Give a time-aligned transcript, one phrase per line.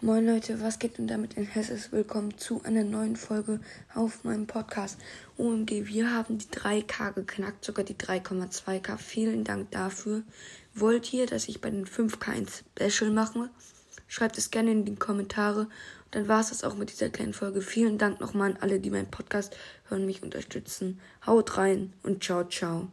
[0.00, 1.90] Moin Leute, was geht denn damit in Hesses?
[1.90, 3.58] Willkommen zu einer neuen Folge
[3.96, 4.96] auf meinem Podcast.
[5.36, 8.96] OMG, wir haben die 3K geknackt, sogar die 3,2K.
[8.96, 10.22] Vielen Dank dafür.
[10.72, 13.50] Wollt ihr, dass ich bei den 5K ein Special mache?
[14.06, 15.62] Schreibt es gerne in die Kommentare.
[15.62, 15.70] Und
[16.12, 17.60] dann war es das auch mit dieser kleinen Folge.
[17.60, 19.56] Vielen Dank nochmal an alle, die meinen Podcast
[19.88, 21.00] hören, mich unterstützen.
[21.26, 22.86] Haut rein und ciao, ciao.